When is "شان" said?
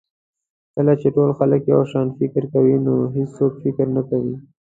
1.91-2.07